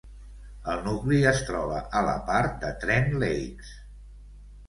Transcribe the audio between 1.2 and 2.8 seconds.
es troba a la part de